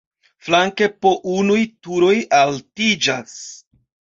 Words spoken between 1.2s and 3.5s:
unuj turoj altiĝas.